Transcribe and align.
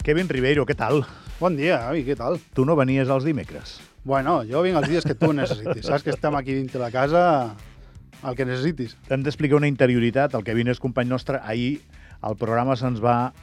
Kevin 0.00 0.30
Ribeiro, 0.32 0.64
què 0.64 0.72
tal? 0.72 1.02
Bon 1.36 1.56
dia, 1.56 1.82
avi, 1.90 2.00
què 2.06 2.14
tal? 2.16 2.38
Tu 2.56 2.64
no 2.64 2.76
venies 2.78 3.10
els 3.12 3.26
dimecres. 3.28 3.76
Bueno, 4.08 4.38
jo 4.48 4.62
vinc 4.64 4.78
els 4.80 4.88
dies 4.88 5.04
que 5.04 5.16
tu 5.18 5.28
necessitis. 5.36 5.84
Saps 5.84 6.06
que 6.06 6.14
estem 6.14 6.36
aquí 6.38 6.56
dintre 6.56 6.80
la 6.80 6.88
casa, 6.94 7.22
el 8.24 8.36
que 8.38 8.46
necessitis. 8.48 8.96
Hem 9.12 9.26
d'explicar 9.26 9.58
una 9.60 9.68
interioritat. 9.68 10.32
El 10.38 10.44
Kevin 10.46 10.72
és 10.72 10.80
company 10.80 11.10
nostre. 11.10 11.42
Ahir 11.44 11.82
el 12.24 12.36
programa 12.40 12.78
se'ns 12.80 13.02
va 13.04 13.34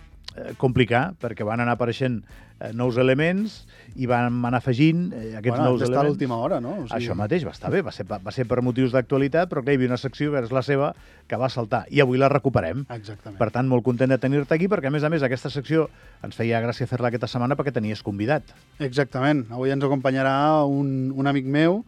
complicar 0.58 1.12
perquè 1.22 1.46
van 1.48 1.64
anar 1.64 1.78
apareixent 1.78 2.22
eh, 2.60 2.72
nous 2.74 2.98
elements 2.98 3.64
i 3.96 4.08
van 4.10 4.28
anar 4.30 4.60
afegint 4.62 5.08
eh, 5.14 5.36
aquests 5.38 5.56
bueno, 5.58 5.72
nous 5.72 5.82
elements. 5.82 6.10
l'última 6.10 6.38
hora, 6.38 6.60
no? 6.62 6.74
O 6.76 6.86
sigui... 6.86 6.98
Això 7.00 7.16
mateix, 7.18 7.46
va 7.48 7.54
estar 7.56 7.72
bé, 7.74 7.82
va 7.86 7.94
ser, 7.96 8.06
va, 8.10 8.20
va 8.24 8.34
ser 8.34 8.48
per 8.50 8.62
motius 8.66 8.94
d'actualitat, 8.96 9.50
però 9.52 9.64
clar, 9.64 9.74
hi 9.74 9.80
havia 9.80 9.92
una 9.94 10.02
secció 10.02 10.34
que 10.34 10.44
és 10.46 10.54
la 10.54 10.64
seva 10.66 10.92
que 11.28 11.40
va 11.40 11.50
saltar 11.54 11.86
i 11.94 12.02
avui 12.04 12.22
la 12.22 12.30
recuperem. 12.34 12.86
Exactament. 12.94 13.40
Per 13.40 13.50
tant, 13.54 13.70
molt 13.70 13.86
content 13.86 14.14
de 14.14 14.20
tenir-te 14.22 14.56
aquí, 14.56 14.70
perquè 14.72 14.92
a 14.92 14.94
més 14.94 15.08
a 15.08 15.12
més 15.14 15.26
aquesta 15.26 15.52
secció 15.54 15.88
ens 16.26 16.38
feia 16.38 16.62
gràcia 16.64 16.90
fer-la 16.90 17.12
aquesta 17.12 17.30
setmana 17.32 17.58
perquè 17.58 17.74
tenies 17.76 18.04
convidat. 18.06 18.54
Exactament. 18.80 19.48
Avui 19.54 19.74
ens 19.74 19.86
acompanyarà 19.86 20.38
un, 20.66 21.12
un 21.16 21.34
amic 21.34 21.50
meu 21.50 21.84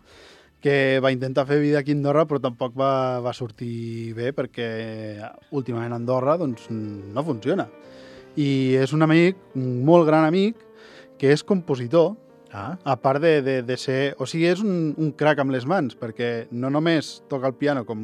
que 0.60 1.00
va 1.00 1.14
intentar 1.16 1.46
fer 1.48 1.62
vida 1.62 1.80
aquí 1.80 1.94
a 1.94 1.96
Andorra, 1.96 2.26
però 2.28 2.42
tampoc 2.44 2.74
va, 2.76 3.20
va 3.24 3.32
sortir 3.32 4.12
bé 4.18 4.34
perquè 4.36 4.68
últimament 5.56 5.96
a 5.96 6.00
Andorra 6.02 6.36
doncs, 6.42 6.68
no 6.70 7.24
funciona. 7.24 7.70
I 8.38 8.78
és 8.80 8.94
un 8.94 9.06
amic, 9.06 9.38
un 9.56 9.84
molt 9.86 10.08
gran 10.08 10.26
amic, 10.28 10.60
que 11.20 11.32
és 11.34 11.44
compositor, 11.44 12.16
Ah, 12.52 12.80
a 12.84 12.96
part 12.98 13.22
de, 13.22 13.42
de, 13.42 13.62
de 13.62 13.78
ser... 13.78 14.16
O 14.18 14.26
sigui, 14.26 14.48
és 14.50 14.62
un, 14.66 14.96
un 14.98 15.12
crac 15.14 15.38
amb 15.42 15.54
les 15.54 15.68
mans, 15.70 15.94
perquè 15.94 16.48
no 16.50 16.72
només 16.74 17.20
toca 17.30 17.46
el 17.50 17.54
piano 17.54 17.84
com 17.86 18.00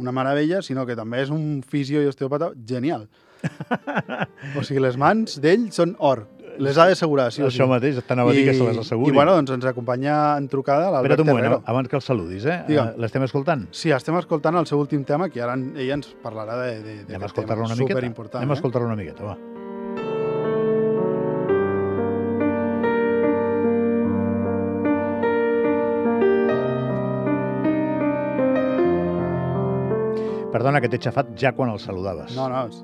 una 0.00 0.14
meravella, 0.14 0.62
sinó 0.64 0.86
que 0.88 0.96
també 0.96 1.20
és 1.20 1.32
un 1.32 1.60
fisio 1.60 2.00
i 2.00 2.08
osteòpata 2.08 2.52
genial. 2.68 3.04
o 4.56 4.64
sigui, 4.64 4.80
les 4.80 4.96
mans 4.96 5.36
d'ell 5.42 5.68
són 5.74 5.92
or. 6.00 6.24
Les 6.58 6.78
ha 6.78 6.86
d'assegurar, 6.90 7.30
sí 7.32 7.42
o 7.42 7.48
sí. 7.48 7.56
això 7.56 7.68
mateix, 7.70 8.00
t'anava 8.06 8.32
a 8.32 8.36
dir 8.36 8.44
que 8.48 8.54
se 8.58 8.66
les 8.66 8.82
asseguri. 8.82 9.12
I, 9.12 9.16
bueno, 9.16 9.36
doncs 9.38 9.54
ens 9.56 9.64
acompanya 9.70 10.18
en 10.36 10.48
trucada 10.52 10.90
l'Albert 10.92 11.16
Espera't 11.16 11.24
un 11.24 11.40
moment, 11.40 11.68
abans 11.72 11.88
que 11.88 11.96
el 11.96 12.04
saludis, 12.04 12.44
eh? 12.44 12.58
Digue'm. 12.68 12.92
Eh, 12.92 13.02
L'estem 13.04 13.24
escoltant? 13.28 13.66
Sí, 13.70 13.94
estem 13.94 14.18
escoltant 14.20 14.60
el 14.60 14.68
seu 14.70 14.82
últim 14.82 15.06
tema, 15.08 15.30
que 15.32 15.42
ara 15.44 15.56
ella 15.56 15.98
ens 16.00 16.12
parlarà 16.22 16.60
de, 16.64 16.78
de, 16.82 17.00
de 17.06 17.16
Anem 17.16 17.28
a 17.28 17.32
escoltar-lo 17.32 17.66
una 17.70 17.78
miqueta? 17.78 18.04
Anem 18.04 18.50
a 18.50 18.54
eh? 18.54 18.60
escoltar-lo 18.60 18.92
una 18.92 18.98
miqueta, 18.98 19.32
va. 19.32 19.61
Perdona 30.52 30.80
que 30.84 30.88
t'he 30.92 30.98
xafat 31.00 31.30
ja 31.40 31.52
quan 31.56 31.70
el 31.72 31.78
saludaves. 31.80 32.34
No, 32.36 32.48
no, 32.52 32.66
és, 32.68 32.82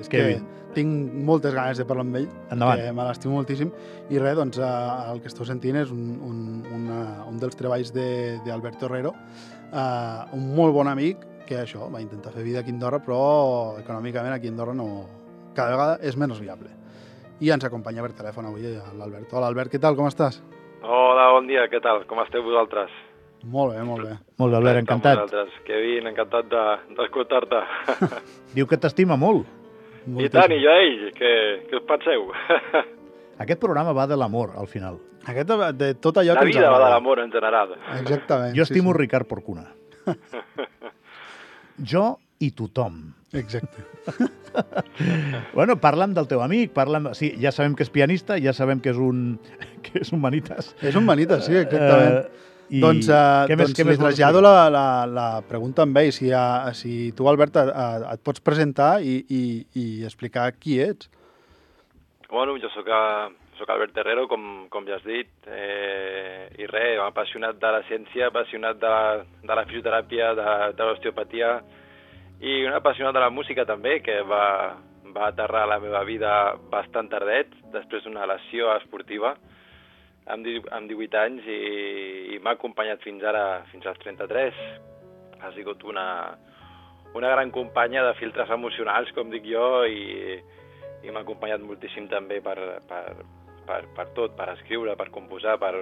és 0.00 0.08
Que 0.08 0.16
que 0.18 0.24
bé. 0.30 0.36
tinc 0.72 1.12
moltes 1.28 1.52
ganes 1.54 1.76
de 1.76 1.84
parlar 1.84 2.06
amb 2.06 2.16
ell, 2.16 2.28
Endavant. 2.50 2.80
que 2.80 2.92
me 2.96 3.04
l'estimo 3.04 3.34
moltíssim, 3.36 3.70
i 4.10 4.18
res, 4.18 4.34
doncs 4.38 4.56
eh, 4.58 5.12
el 5.12 5.20
que 5.20 5.28
esteu 5.28 5.44
sentint 5.44 5.76
és 5.82 5.90
un, 5.92 6.06
un, 6.24 6.38
una, 6.72 7.00
un 7.28 7.36
dels 7.38 7.54
treballs 7.56 7.92
de- 7.92 8.38
d'Alberto 8.46 8.86
Herrero, 8.88 9.12
eh, 9.72 10.36
un 10.38 10.54
molt 10.56 10.72
bon 10.72 10.88
amic, 10.88 11.18
que 11.46 11.58
això, 11.60 11.90
va 11.92 12.00
intentar 12.00 12.32
fer 12.32 12.42
vida 12.46 12.60
aquí 12.60 12.70
a 12.70 12.74
Andorra, 12.78 13.02
però 13.04 13.76
econòmicament 13.82 14.32
aquí 14.32 14.48
a 14.48 14.50
Andorra 14.54 14.72
no, 14.72 14.88
cada 15.54 15.70
vegada 15.76 15.98
és 16.00 16.16
menys 16.16 16.40
viable. 16.40 16.70
I 17.40 17.50
ens 17.50 17.64
acompanya 17.66 18.00
per 18.00 18.12
telèfon 18.16 18.46
avui 18.46 18.64
eh, 18.64 18.78
l'Albert. 18.96 19.28
Hola, 19.34 19.48
Albert, 19.52 19.70
què 19.74 19.78
tal, 19.82 19.96
com 19.98 20.06
estàs? 20.08 20.40
Hola, 20.82 21.28
bon 21.36 21.46
dia, 21.46 21.68
què 21.68 21.82
tal? 21.82 22.06
Com 22.08 22.22
esteu 22.24 22.42
vosaltres? 22.42 22.88
Molt 23.44 23.74
bé, 23.74 23.82
molt 23.82 24.04
bé. 24.06 24.16
Molt 24.38 24.52
bé, 24.52 24.56
Albert, 24.58 24.78
encantat. 24.84 25.32
Kevin, 25.66 26.06
encantat 26.12 26.46
de- 26.50 26.94
d'escoltar-te. 26.98 27.62
Diu 28.56 28.66
que 28.70 28.78
t'estima 28.78 29.16
molt. 29.18 29.46
I 30.06 30.28
tant, 30.34 30.50
i 30.50 30.58
jo 30.62 30.70
a 30.70 30.76
ell, 30.82 31.08
què, 31.14 31.32
què 31.70 31.78
us 31.78 31.86
penseu? 31.88 32.28
Aquest 33.42 33.60
programa 33.62 33.92
va 33.94 34.06
de 34.10 34.16
l'amor, 34.18 34.52
al 34.58 34.66
final. 34.70 34.98
Aquest 35.26 35.48
de, 35.50 35.56
de 35.78 35.88
tot 36.02 36.18
allò 36.18 36.34
La 36.34 36.40
que 36.42 36.48
ens 36.50 36.56
vida 36.56 36.70
va 36.70 36.80
de 36.82 36.90
l'amor 36.90 37.20
en 37.22 37.30
general. 37.32 37.74
Exactament. 38.00 38.54
Jo 38.58 38.62
estimo 38.66 38.92
sí, 38.92 38.98
Ricard 38.98 39.26
Porcuna. 39.30 39.66
Jo 41.92 42.18
i 42.42 42.50
tothom. 42.52 43.14
sí. 43.30 43.38
Exacte. 43.38 43.82
Bueno, 45.54 45.78
parla'm 45.80 46.12
del 46.14 46.26
teu 46.28 46.42
amic, 46.44 46.72
parla'm... 46.76 47.12
Sí, 47.16 47.30
ja 47.40 47.52
sabem 47.54 47.74
que 47.78 47.86
és 47.86 47.90
pianista, 47.90 48.36
ja 48.42 48.52
sabem 48.52 48.80
que 48.82 48.90
és 48.92 48.98
un, 49.00 49.38
que 49.86 50.02
és 50.02 50.10
un 50.12 50.20
manitas. 50.20 50.74
És 50.82 50.98
un 50.98 51.06
manita, 51.06 51.38
sí, 51.40 51.54
exactament. 51.56 52.18
Eh, 52.26 52.50
i 52.72 52.80
doncs 52.80 53.08
uh, 53.12 53.44
què 53.50 53.56
més, 53.58 53.68
doncs 53.68 53.76
què 53.76 53.84
li 53.84 53.90
més 53.90 53.98
vols 54.00 54.14
trasllado 54.16 54.40
la, 54.40 54.54
la, 54.72 54.84
la 55.04 55.26
pregunta 55.44 55.84
amb 55.84 55.98
ell, 56.00 56.12
si, 56.16 56.30
uh, 56.32 56.70
si 56.76 57.10
tu, 57.16 57.26
Albert, 57.28 57.58
uh, 57.60 58.06
et 58.14 58.22
pots 58.24 58.40
presentar 58.40 58.94
i, 59.04 59.18
i, 59.28 59.42
i 59.76 59.84
explicar 60.08 60.46
qui 60.56 60.78
ets. 60.80 61.10
Bueno, 62.32 62.56
jo 62.56 62.70
sóc, 62.72 62.88
a, 62.88 63.28
sóc 63.58 63.68
Albert 63.74 63.98
Herrero, 64.00 64.24
com, 64.30 64.64
com 64.72 64.88
ja 64.88 64.96
has 64.96 65.04
dit, 65.04 65.28
eh, 65.52 66.48
i 66.56 66.68
res, 66.70 66.96
apassionat 67.04 67.58
de 67.60 67.72
la 67.74 67.82
ciència, 67.90 68.30
apassionat 68.32 68.80
de 68.80 68.88
la, 68.88 69.04
de 69.42 69.58
la 69.58 69.66
fisioteràpia, 69.68 70.32
de, 70.38 70.54
de 70.78 70.86
l'osteopatia, 70.88 71.50
i 72.40 72.62
un 72.64 72.72
apassionat 72.72 73.12
de 73.12 73.20
la 73.20 73.28
música 73.28 73.66
també, 73.68 73.98
que 74.00 74.22
va, 74.24 74.46
va 75.12 75.28
aterrar 75.28 75.66
a 75.66 75.72
la 75.74 75.80
meva 75.84 76.00
vida 76.08 76.32
bastant 76.72 77.12
tardet, 77.12 77.52
després 77.76 78.08
d'una 78.08 78.24
lesió 78.32 78.72
esportiva, 78.78 79.36
amb, 80.30 80.46
amb 80.70 80.90
18 80.90 81.18
anys, 81.18 81.46
i, 81.46 81.60
i 82.36 82.40
m'ha 82.42 82.56
acompanyat 82.56 83.02
fins 83.02 83.24
ara, 83.26 83.62
fins 83.72 83.86
als 83.86 84.00
33. 84.04 84.58
Ha 85.42 85.52
sigut 85.56 85.82
una, 85.88 86.06
una 87.18 87.32
gran 87.34 87.50
companya 87.50 88.04
de 88.06 88.16
filtres 88.20 88.50
emocionals, 88.50 89.12
com 89.16 89.30
dic 89.32 89.46
jo, 89.50 89.84
i, 89.86 90.38
i 91.02 91.10
m'ha 91.10 91.24
acompanyat 91.24 91.64
moltíssim 91.66 92.08
també 92.10 92.40
per, 92.44 92.58
per, 92.88 93.04
per, 93.66 93.82
per 93.96 94.08
tot, 94.16 94.36
per 94.38 94.52
escriure, 94.54 94.96
per 94.98 95.10
composar, 95.14 95.58
per, 95.62 95.74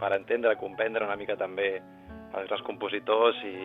per 0.00 0.12
entendre, 0.16 0.58
comprendre 0.60 1.06
una 1.06 1.18
mica 1.18 1.38
també 1.40 1.74
els 2.38 2.62
compositors 2.62 3.40
i, 3.42 3.56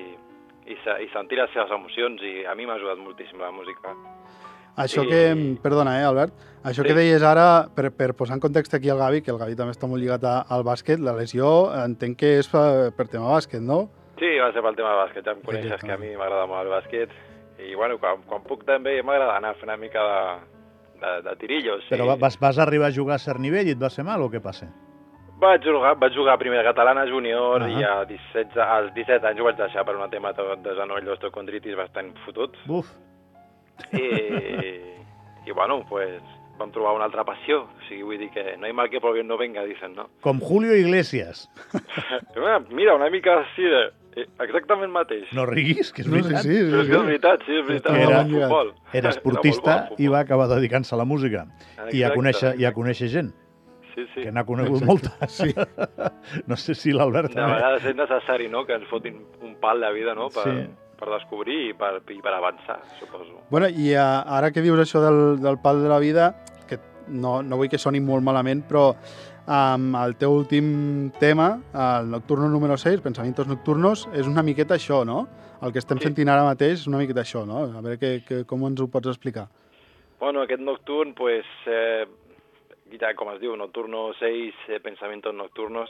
i, 0.65 0.75
se- 0.83 0.97
i 1.03 1.09
sentir 1.13 1.37
les 1.39 1.51
seves 1.53 1.71
emocions 1.71 2.21
i 2.25 2.45
a 2.45 2.55
mi 2.55 2.65
m'ha 2.65 2.75
ajudat 2.79 2.97
moltíssim 3.01 3.39
la 3.41 3.51
música. 3.51 3.93
Això 4.75 5.05
I- 5.05 5.07
que... 5.07 5.21
Perdona, 5.63 5.99
eh, 6.01 6.05
Albert? 6.05 6.33
Això 6.65 6.81
Sí. 6.83 6.87
que 6.89 6.95
deies 6.97 7.23
ara, 7.23 7.67
per, 7.75 7.91
per 7.95 8.13
posar 8.17 8.35
en 8.35 8.41
context 8.41 8.73
aquí 8.73 8.89
el 8.89 8.97
Gavi, 8.97 9.21
que 9.21 9.31
el 9.31 9.37
Gavi 9.37 9.55
també 9.55 9.71
està 9.71 9.87
molt 9.87 10.01
lligat 10.01 10.23
a, 10.25 10.41
al 10.49 10.63
bàsquet, 10.67 10.99
la 10.99 11.13
lesió 11.15 11.71
entenc 11.83 12.17
que 12.19 12.33
és 12.39 12.49
per, 12.49 12.91
per 12.97 13.07
tema 13.07 13.29
bàsquet, 13.37 13.61
no? 13.61 13.85
Sí, 14.19 14.33
va 14.41 14.51
ser 14.55 14.61
pel 14.63 14.75
tema 14.75 14.95
bàsquet, 15.03 15.23
ja 15.27 15.31
em 15.35 15.41
coneixes 15.45 15.81
que 15.83 15.91
a 15.93 15.97
mi 16.01 16.11
m'agrada 16.15 16.45
molt 16.47 16.65
el 16.65 16.73
bàsquet 16.73 17.13
i 17.61 17.75
bueno, 17.75 17.97
quan, 17.99 18.21
quan 18.27 18.43
puc 18.43 18.65
també 18.67 18.97
m'agrada 19.03 19.37
anar 19.37 19.53
a 19.53 19.59
fer 19.59 19.63
una 19.69 19.77
mica 19.77 20.01
de, 20.03 20.19
de, 21.01 21.13
de 21.29 21.35
tirillos. 21.39 21.85
Però 21.91 22.09
i... 22.15 22.19
vas, 22.19 22.35
vas 22.39 22.57
arribar 22.59 22.89
a 22.89 22.95
jugar 22.95 23.15
a 23.15 23.23
cert 23.23 23.39
nivell 23.39 23.67
i 23.67 23.75
et 23.77 23.79
va 23.81 23.89
ser 23.93 24.03
mal 24.03 24.21
o 24.25 24.29
què 24.33 24.41
passa? 24.43 24.67
Vaig 25.39 25.65
jugar, 25.67 25.95
vaig 25.99 26.13
jugar 26.15 26.33
a 26.35 26.39
primera 26.39 26.63
catalana 26.63 27.03
júnior 27.09 27.61
Ah. 27.63 27.67
i 27.69 27.83
a 27.83 28.05
17, 28.07 28.59
als 28.61 28.93
17 28.95 29.27
anys 29.27 29.39
ho 29.41 29.43
vaig 29.49 29.57
deixar 29.57 29.83
per 29.85 29.95
un 29.97 30.09
tema 30.09 30.31
de, 30.33 30.43
de 30.63 30.75
genoll 30.77 31.03
d'osteocondritis 31.05 31.75
bastant 31.75 32.13
fotut. 32.25 32.55
Buf, 32.65 32.87
I, 33.91 34.05
i 35.45 35.51
bueno, 35.51 35.83
pues, 35.89 36.21
vam 36.57 36.71
trobar 36.71 36.93
una 36.95 37.05
altra 37.09 37.25
passió. 37.27 37.63
O 37.67 37.83
sigui, 37.89 38.03
vull 38.07 38.17
dir 38.21 38.29
que 38.31 38.55
no 38.57 38.67
hi 38.67 38.73
mal 38.73 38.89
que 38.89 39.01
por 39.03 39.13
bien 39.13 39.27
no 39.27 39.37
venga, 39.37 39.63
dicen, 39.67 39.93
no? 39.95 40.07
com 40.21 40.39
Julio 40.39 40.75
Iglesias. 40.75 41.49
Mira, 42.71 42.95
una 42.95 43.09
mica 43.09 43.39
així 43.41 43.63
de... 43.67 43.83
eh, 44.15 44.27
Exactament 44.39 44.91
mateix. 44.95 45.27
No 45.35 45.45
riguis, 45.45 45.91
que 45.91 46.01
és 46.03 46.07
No, 46.07 46.21
sí, 46.23 46.23
veritat. 46.23 46.43
sí, 46.43 46.55
Però 46.63 46.79
és 46.79 46.85
sí, 46.85 46.91
que 46.91 46.95
és 46.95 47.01
sí. 47.01 47.07
veritat, 47.11 47.43
sí, 47.45 47.57
és 47.59 47.67
veritat. 47.67 47.95
Era, 47.99 48.21
era- 48.21 48.25
futbol. 48.31 48.73
Era 48.93 49.09
esportista 49.11 49.75
molt 49.81 49.97
bo 49.97 50.03
i 50.03 50.07
va 50.15 50.19
acabar 50.23 50.47
dedicant-se 50.55 50.95
a 50.95 50.97
la 51.03 51.05
música. 51.05 51.43
I 51.45 51.83
a 51.83 51.89
Exacte, 51.89 52.15
conèixer, 52.15 52.47
i 52.47 52.63
a 52.63 52.69
exacte. 52.71 52.75
conèixer 52.79 53.09
gent, 53.11 53.33
Sí, 53.95 54.05
sí. 54.13 54.21
que 54.23 54.31
n'ha 54.31 54.43
conegut 54.45 54.81
Exacte. 54.83 54.85
molta. 54.85 55.27
Sí. 55.39 55.53
No 56.47 56.55
sé 56.57 56.75
si 56.75 56.91
l'Albert 56.91 57.29
De 57.31 57.35
també. 57.39 57.55
vegades 57.55 57.85
és 57.85 57.95
necessari, 57.95 58.47
no?, 58.51 58.65
que 58.65 58.73
ens 58.75 58.87
fotin 58.89 59.21
un 59.41 59.55
pal 59.61 59.79
de 59.81 59.91
vida, 59.93 60.13
no?, 60.15 60.27
per, 60.29 60.43
Sí. 60.43 60.65
per 60.99 61.09
descobrir 61.13 61.69
i 61.69 61.73
per, 61.73 62.01
i 62.11 62.19
per 62.21 62.33
avançar, 62.33 62.79
suposo. 62.99 63.41
Bueno, 63.49 63.67
i 63.69 63.93
uh, 63.95 64.23
ara 64.37 64.51
que 64.51 64.61
dius 64.61 64.79
això 64.79 64.99
del, 65.03 65.39
del 65.41 65.57
pal 65.63 65.81
de 65.83 65.89
la 65.89 65.99
vida, 65.99 66.29
que 66.67 66.79
no, 67.07 67.41
no 67.43 67.57
vull 67.57 67.69
que 67.69 67.77
soni 67.77 67.99
molt 67.99 68.23
malament, 68.23 68.63
però 68.67 68.93
amb 69.45 69.95
el 70.01 70.15
teu 70.17 70.33
últim 70.33 71.11
tema, 71.19 71.59
el 71.73 72.09
Nocturno 72.09 72.47
número 72.49 72.77
6, 72.81 73.01
Pensamientos 73.01 73.45
Nocturnos, 73.47 74.07
és 74.13 74.25
una 74.25 74.41
miqueta 74.41 74.73
això, 74.79 75.03
no? 75.05 75.27
El 75.61 75.71
que 75.71 75.79
estem 75.79 75.99
Sí. 75.99 76.07
sentint 76.09 76.29
ara 76.29 76.43
mateix 76.43 76.79
és 76.81 76.87
una 76.87 76.97
miqueta 76.97 77.21
això, 77.21 77.45
no? 77.45 77.63
A 77.77 77.81
veure 77.81 77.99
que, 77.99 78.23
que, 78.25 78.43
com 78.45 78.65
ens 78.65 78.81
ho 78.81 78.87
pots 78.89 79.07
explicar. 79.07 79.47
Bueno, 80.19 80.41
aquest 80.41 80.61
nocturn, 80.61 81.13
pues, 81.13 81.45
eh, 81.67 82.05
ja 82.93 83.13
com 83.17 83.31
es 83.33 83.39
diu, 83.41 83.55
Nocturno 83.57 84.13
6, 84.19 84.53
eh, 84.69 84.79
Pensamientos 84.79 85.33
Nocturnos, 85.33 85.89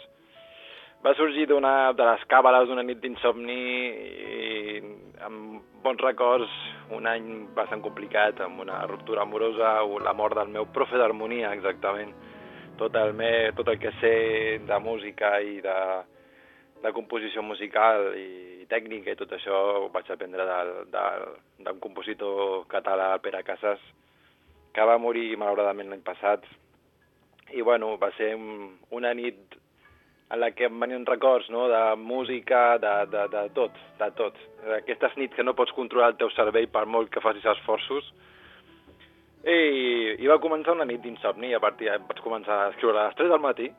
va 1.06 1.14
sorgir 1.14 1.46
d'una 1.46 1.94
de 1.94 2.06
les 2.08 2.24
càbales 2.32 2.68
d'una 2.68 2.84
nit 2.84 3.02
d'insomni 3.04 3.58
i 3.60 4.80
amb 5.26 5.62
bons 5.84 6.02
records, 6.02 6.50
un 6.98 7.06
any 7.06 7.28
bastant 7.54 7.84
complicat, 7.86 8.40
amb 8.42 8.64
una 8.64 8.80
ruptura 8.90 9.22
amorosa 9.22 9.84
o 9.84 10.00
la 10.00 10.16
mort 10.18 10.38
del 10.40 10.50
meu 10.50 10.66
profe 10.74 10.98
d'harmonia, 10.98 11.54
exactament. 11.54 12.16
Tot 12.80 12.96
el, 13.00 13.14
me, 13.14 13.52
tot 13.56 13.70
el 13.72 13.78
que 13.80 13.94
sé 14.02 14.16
de 14.66 14.80
música 14.82 15.38
i 15.40 15.62
de, 15.64 15.78
de 16.84 16.92
composició 16.96 17.44
musical 17.46 18.10
i 18.18 18.66
tècnica 18.70 19.14
i 19.14 19.20
tot 19.20 19.32
això 19.38 19.62
ho 19.86 19.88
vaig 19.94 20.10
aprendre 20.10 20.44
d'un 20.90 21.80
compositor 21.84 22.66
català, 22.72 23.14
Pere 23.22 23.44
Casas, 23.46 23.80
que 24.74 24.90
va 24.90 24.98
morir 25.00 25.36
malauradament 25.38 25.94
l'any 25.94 26.04
passat. 26.04 26.44
I 27.56 27.64
bueno, 27.64 27.96
va 27.98 28.12
ser 28.18 28.34
un, 28.36 28.76
una 28.92 29.14
nit 29.16 29.56
en 30.30 30.40
la 30.40 30.52
que 30.52 30.66
em 30.68 30.80
venien 30.80 31.06
records 31.06 31.50
no? 31.54 31.68
de 31.70 31.96
música, 31.96 32.78
de, 32.82 32.94
de, 33.12 33.28
de 33.32 33.44
tot, 33.56 33.76
de 34.00 34.10
tot. 34.18 34.40
Aquestes 34.80 35.14
nits 35.20 35.38
que 35.38 35.46
no 35.46 35.56
pots 35.58 35.76
controlar 35.78 36.14
el 36.14 36.18
teu 36.20 36.32
cervell 36.36 36.68
per 36.74 36.86
molt 36.90 37.12
que 37.14 37.24
facis 37.24 37.46
esforços. 37.54 38.10
I, 39.46 40.18
i 40.18 40.28
va 40.28 40.40
començar 40.42 40.74
una 40.74 40.88
nit 40.90 41.04
d'insomni 41.04 41.54
a 41.54 41.62
partir 41.62 41.92
vaig 42.10 42.20
començar 42.26 42.64
a 42.64 42.70
escriure 42.74 42.98
a 42.98 43.08
les 43.12 43.20
3 43.22 43.32
del 43.36 43.44
matí. 43.44 43.70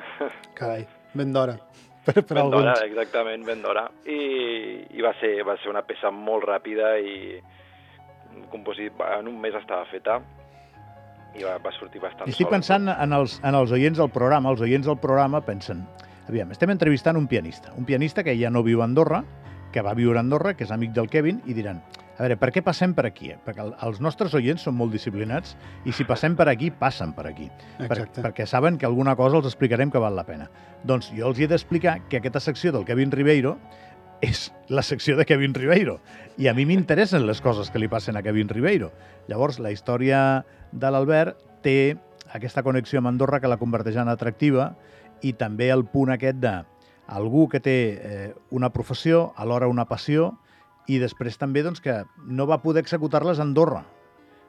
Carai, 0.58 0.86
ben 1.14 1.36
d'hora. 1.36 1.58
Per, 2.00 2.14
per 2.24 2.38
ben 2.38 2.48
d'hora, 2.48 2.72
exactament, 2.86 3.42
ben 3.44 3.60
d'hora. 3.60 3.82
I, 4.08 4.20
i 4.96 5.02
va, 5.04 5.10
ser, 5.20 5.34
va 5.44 5.58
ser 5.60 5.68
una 5.68 5.82
peça 5.84 6.08
molt 6.08 6.46
ràpida 6.48 6.94
i 6.96 7.36
composit, 8.48 8.96
en 9.18 9.28
un 9.28 9.36
mes 9.42 9.58
estava 9.58 9.84
feta 9.90 10.16
i 11.38 11.44
va, 11.44 11.58
va 11.62 11.72
sortir 11.72 12.00
bastant 12.02 12.28
estic 12.28 12.46
sola. 12.46 12.56
pensant 12.56 12.88
en 12.90 13.12
els, 13.12 13.38
en 13.44 13.54
els 13.54 13.70
oients 13.72 13.98
del 13.98 14.10
programa. 14.10 14.50
Els 14.50 14.60
oients 14.60 14.86
del 14.86 14.98
programa 14.98 15.40
pensen, 15.46 15.84
aviam, 16.28 16.50
estem 16.50 16.70
entrevistant 16.70 17.16
un 17.16 17.26
pianista, 17.28 17.72
un 17.76 17.84
pianista 17.84 18.24
que 18.24 18.36
ja 18.38 18.50
no 18.50 18.62
viu 18.66 18.82
a 18.82 18.84
Andorra, 18.84 19.24
que 19.72 19.82
va 19.82 19.94
viure 19.94 20.18
a 20.18 20.24
Andorra, 20.24 20.54
que 20.54 20.64
és 20.64 20.70
amic 20.74 20.90
del 20.92 21.08
Kevin, 21.08 21.40
i 21.46 21.54
diran, 21.54 21.80
a 22.18 22.24
veure, 22.26 22.36
per 22.36 22.50
què 22.52 22.60
passem 22.60 22.92
per 22.92 23.06
aquí? 23.06 23.30
Perquè 23.46 23.62
el- 23.62 23.74
els 23.86 24.00
nostres 24.02 24.34
oients 24.34 24.60
són 24.66 24.74
molt 24.76 24.92
disciplinats 24.92 25.54
i 25.86 25.92
si 25.92 26.04
passem 26.04 26.34
per 26.36 26.48
aquí, 26.50 26.70
passen 26.70 27.14
per 27.16 27.26
aquí. 27.30 27.48
Per, 27.78 27.86
perquè 28.12 28.44
saben 28.46 28.76
que 28.76 28.84
alguna 28.84 29.14
cosa 29.16 29.38
els 29.38 29.46
explicarem 29.46 29.90
que 29.90 29.98
val 30.02 30.16
la 30.16 30.24
pena. 30.24 30.50
Doncs 30.84 31.12
jo 31.16 31.28
els 31.30 31.38
hi 31.38 31.44
he 31.44 31.48
d'explicar 31.48 32.00
que 32.10 32.18
aquesta 32.18 32.40
secció 32.40 32.72
del 32.72 32.84
Kevin 32.84 33.10
Ribeiro 33.10 33.56
és 34.20 34.50
la 34.68 34.82
secció 34.82 35.16
de 35.16 35.24
Kevin 35.26 35.54
Ribeiro. 35.54 35.98
I 36.38 36.48
a 36.48 36.54
mi 36.54 36.66
m'interessen 36.68 37.26
les 37.26 37.40
coses 37.40 37.70
que 37.70 37.80
li 37.80 37.88
passen 37.88 38.16
a 38.16 38.22
Kevin 38.22 38.48
Ribeiro. 38.48 38.92
Llavors, 39.28 39.58
la 39.58 39.72
història 39.72 40.44
de 40.72 40.90
l'Albert 40.90 41.40
té 41.64 41.96
aquesta 42.32 42.62
connexió 42.62 43.00
amb 43.00 43.10
Andorra 43.10 43.40
que 43.40 43.50
la 43.50 43.58
converteix 43.60 43.98
en 44.00 44.08
atractiva 44.12 44.74
i 45.22 45.32
també 45.36 45.70
el 45.72 45.84
punt 45.88 46.12
aquest 46.14 46.38
de 46.40 46.54
algú 47.10 47.48
que 47.50 47.60
té 47.60 47.78
eh, 47.96 48.34
una 48.54 48.70
professió, 48.70 49.32
alhora 49.36 49.68
una 49.68 49.88
passió, 49.90 50.36
i 50.86 51.00
després 51.02 51.38
també 51.38 51.64
doncs, 51.66 51.82
que 51.82 52.04
no 52.26 52.46
va 52.46 52.62
poder 52.62 52.84
executar-les 52.84 53.40
a 53.40 53.46
Andorra. 53.46 53.82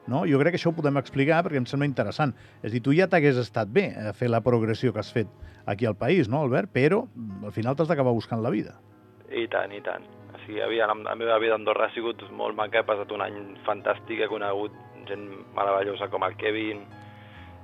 No? 0.06 0.24
Jo 0.26 0.38
crec 0.40 0.54
que 0.54 0.58
això 0.58 0.72
ho 0.72 0.76
podem 0.76 0.98
explicar 0.98 1.42
perquè 1.46 1.60
em 1.60 1.66
sembla 1.70 1.86
interessant. 1.86 2.34
És 2.62 2.70
a 2.70 2.74
dir, 2.74 2.82
tu 2.82 2.94
ja 2.94 3.08
t'hagués 3.10 3.38
estat 3.38 3.70
bé 3.70 3.92
a 3.98 4.14
fer 4.16 4.30
la 4.30 4.42
progressió 4.42 4.94
que 4.94 5.02
has 5.02 5.12
fet 5.14 5.30
aquí 5.66 5.86
al 5.86 5.98
país, 5.98 6.30
no, 6.30 6.42
Albert? 6.42 6.72
Però 6.74 7.04
al 7.42 7.54
final 7.54 7.78
t'has 7.78 7.90
d'acabar 7.90 8.14
buscant 8.14 8.42
la 8.42 8.50
vida. 8.50 8.78
I 9.32 9.46
tant, 9.48 9.72
i 9.72 9.80
tant. 9.84 10.04
O 10.32 10.40
sigui, 10.44 10.60
havia, 10.64 10.86
la, 10.90 10.96
la 11.08 11.16
meva 11.16 11.38
vida 11.40 11.56
a 11.56 11.60
Andorra 11.60 11.88
ha 11.88 11.94
sigut 11.94 12.22
molt 12.36 12.56
maca, 12.58 12.80
he 12.80 12.88
passat 12.88 13.12
un 13.14 13.24
any 13.24 13.38
fantàstic, 13.66 14.20
he 14.20 14.30
conegut 14.30 14.76
gent 15.08 15.24
meravellosa 15.56 16.08
com 16.12 16.24
el 16.26 16.36
Kevin, 16.40 16.84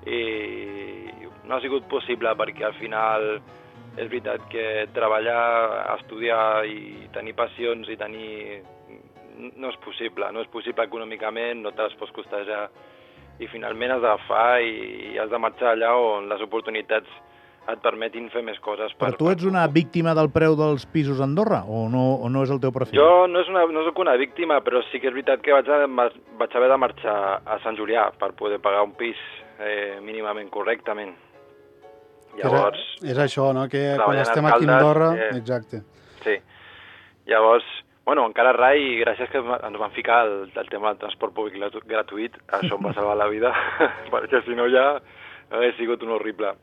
i 0.09 0.21
no 1.45 1.57
ha 1.57 1.63
sigut 1.65 1.89
possible 1.91 2.33
perquè 2.39 2.67
al 2.69 2.77
final 2.79 3.29
és 3.99 4.07
veritat 4.07 4.45
que 4.53 4.65
treballar, 4.95 5.95
estudiar 5.97 6.65
i 6.69 7.09
tenir 7.15 7.35
passions 7.39 7.89
i 7.89 7.97
tenir... 8.01 8.63
no 9.39 9.71
és 9.71 9.79
possible, 9.85 10.29
no 10.35 10.43
és 10.43 10.51
possible 10.51 10.85
econòmicament, 10.87 11.63
no 11.63 11.71
te 11.73 11.85
les 11.87 11.97
pots 11.99 12.15
costejar 12.15 12.69
i 13.39 13.47
finalment 13.47 13.95
has 13.95 14.03
d'agafar 14.03 14.61
i, 14.67 14.73
i 15.13 15.19
has 15.19 15.31
de 15.31 15.39
marxar 15.39 15.73
allà 15.73 15.93
on 15.95 16.27
les 16.31 16.43
oportunitats 16.43 17.11
et 17.69 17.81
permetin 17.85 18.31
fer 18.33 18.41
més 18.43 18.57
coses. 18.65 18.95
Però 18.97 19.13
tu 19.19 19.29
ets 19.29 19.45
una 19.45 19.67
víctima 19.69 20.15
del 20.17 20.31
preu 20.33 20.55
dels 20.57 20.87
pisos 20.89 21.21
a 21.21 21.25
Andorra 21.29 21.63
o 21.69 21.83
no, 21.93 22.15
o 22.25 22.29
no 22.33 22.43
és 22.47 22.51
el 22.55 22.61
teu 22.63 22.73
perfil? 22.73 22.97
Jo 22.99 23.27
no, 23.29 23.43
és 23.45 23.49
una, 23.53 23.67
no 23.69 23.83
soc 23.85 23.99
una 24.01 24.15
víctima, 24.17 24.61
però 24.65 24.81
sí 24.91 25.01
que 25.03 25.11
és 25.11 25.15
veritat 25.15 25.43
que 25.45 25.53
vaig, 25.53 25.69
a, 25.69 25.85
vaig 26.41 26.57
haver 26.57 26.71
de 26.73 26.79
marxar 26.81 27.17
a 27.45 27.59
Sant 27.65 27.77
Julià 27.77 28.07
per 28.19 28.33
poder 28.39 28.59
pagar 28.65 28.83
un 28.89 28.95
pis 28.97 29.21
eh, 29.61 29.99
mínimament 30.01 30.49
correctament. 30.55 31.13
Llavors, 32.39 32.79
és, 33.03 33.11
és 33.13 33.19
això, 33.19 33.51
no? 33.57 33.67
Que 33.69 33.97
quan 33.99 34.19
estem 34.23 34.47
aquí 34.47 34.65
a 34.69 34.77
Andorra... 34.79 35.11
eh, 35.17 35.31
Exacte. 35.37 35.83
sí. 36.25 36.37
Llavors, 37.29 37.65
bueno, 38.07 38.23
encara 38.25 38.55
rai, 38.57 39.03
gràcies 39.03 39.29
que 39.29 39.41
ens 39.43 39.77
van 39.77 39.91
ficar 39.93 40.23
el, 40.25 40.47
el 40.57 40.69
tema 40.73 40.89
del 40.89 41.01
transport 41.03 41.35
públic 41.37 41.59
gratu- 41.59 41.83
gratuït, 41.85 42.39
això 42.57 42.79
em 42.79 42.87
va 42.87 42.95
salvar 42.97 43.19
la 43.21 43.27
vida, 43.29 43.51
perquè 44.15 44.41
si 44.47 44.57
no 44.57 44.65
ja 44.73 44.95
hauria 45.51 45.75
sigut 45.77 46.01
un 46.07 46.15
horrible. 46.17 46.55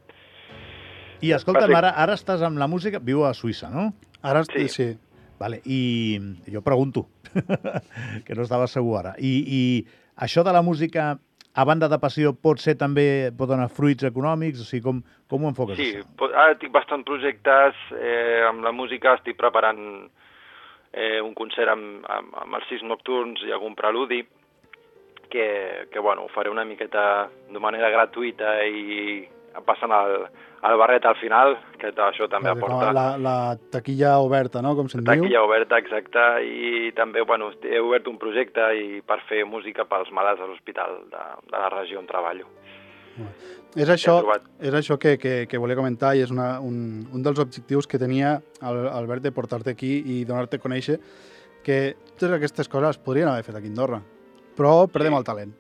I 1.21 1.31
escolta'm, 1.35 1.73
ara, 1.75 1.94
ara 1.95 2.13
estàs 2.17 2.41
amb 2.45 2.57
la 2.59 2.67
música, 2.67 3.00
viu 3.00 3.23
a 3.25 3.33
Suïssa, 3.33 3.69
no? 3.71 3.94
Ara 4.23 4.44
Sí. 4.45 4.67
sí. 4.69 4.88
Vale, 5.39 5.59
i 5.65 6.17
jo 6.47 6.62
pregunto, 6.63 7.07
que 8.25 8.35
no 8.35 8.44
estava 8.44 8.67
segur 8.71 9.00
ara. 9.01 9.15
I, 9.19 9.33
I 9.44 9.62
això 10.23 10.44
de 10.47 10.53
la 10.56 10.62
música, 10.63 11.17
a 11.53 11.65
banda 11.67 11.89
de 11.91 12.00
passió, 12.00 12.31
pot 12.33 12.59
ser 12.63 12.77
també, 12.79 13.31
pot 13.35 13.50
donar 13.51 13.67
fruits 13.69 14.03
econòmics? 14.07 14.62
O 14.63 14.67
sigui, 14.67 14.83
com, 14.85 15.01
com 15.27 15.44
ho 15.44 15.51
enfoques, 15.51 15.75
Sí, 15.77 15.89
això? 16.00 16.29
ara 16.31 16.56
tinc 16.59 16.71
bastant 16.71 17.03
projectes, 17.03 17.75
eh, 18.00 18.45
amb 18.47 18.63
la 18.63 18.71
música 18.71 19.18
estic 19.19 19.35
preparant 19.38 20.07
eh, 20.94 21.19
un 21.19 21.33
concert 21.35 21.68
amb, 21.75 22.07
amb, 22.07 22.31
amb 22.45 22.56
els 22.56 22.68
sis 22.71 22.83
nocturns 22.88 23.44
i 23.44 23.51
algun 23.51 23.75
preludi, 23.75 24.23
que, 25.29 25.88
que 25.91 26.00
bueno, 26.00 26.23
ho 26.23 26.29
faré 26.31 26.50
una 26.50 26.63
miqueta 26.63 27.27
de 27.51 27.59
manera 27.59 27.89
gratuïta 27.91 28.61
i 28.63 29.25
passant 29.66 29.92
el, 29.96 30.25
el 30.66 30.78
barret 30.78 31.06
al 31.06 31.16
final, 31.22 31.56
que 31.80 31.92
això 31.94 32.28
també 32.31 32.52
Com 32.52 32.63
aporta. 32.63 32.92
La, 32.96 33.06
la 33.18 33.36
taquilla 33.72 34.18
oberta, 34.19 34.62
no? 34.66 34.75
Com 34.75 34.90
se'n 34.92 35.04
diu. 35.04 35.12
Taquilla 35.13 35.44
oberta, 35.46 35.78
exacte, 35.78 36.24
i 36.44 36.92
també 36.98 37.24
bueno, 37.24 37.52
he 37.63 37.80
obert 37.80 38.07
un 38.12 38.18
projecte 38.22 38.68
i 38.75 39.02
per 39.06 39.22
fer 39.30 39.46
música 39.46 39.86
pels 39.86 40.12
malalts 40.12 40.42
de 40.42 40.48
l'hospital 40.50 41.04
de, 41.12 41.24
de 41.52 41.57
la 41.57 41.69
regió 41.69 42.00
on 42.00 42.07
treballo. 42.10 42.50
És 43.75 43.90
això, 43.92 44.18
és 44.60 44.74
això 44.75 44.98
que, 45.00 45.18
que, 45.19 45.34
que 45.48 45.60
volia 45.60 45.75
comentar 45.75 46.13
i 46.16 46.24
és 46.24 46.31
una, 46.31 46.60
un, 46.63 47.06
un 47.13 47.24
dels 47.24 47.40
objectius 47.40 47.88
que 47.88 48.00
tenia 48.00 48.38
el, 48.62 48.81
Albert 48.92 49.24
de 49.24 49.31
portar-te 49.36 49.72
aquí 49.72 50.02
i 50.04 50.24
donar-te 50.28 50.60
a 50.60 50.63
conèixer 50.63 50.98
que 51.63 51.96
totes 52.16 52.36
aquestes 52.38 52.68
coses 52.72 52.96
es 52.96 53.00
podrien 53.02 53.28
haver 53.31 53.44
fet 53.48 53.56
aquí 53.56 53.72
a 53.72 53.74
Andorra, 53.74 54.02
però 54.56 54.86
perdem 54.92 55.16
Sí. 55.16 55.18
el 55.19 55.28
talent, 55.28 55.54